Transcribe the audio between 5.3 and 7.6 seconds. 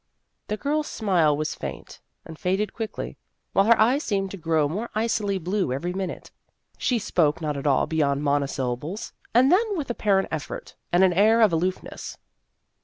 blue every minute. She spoke not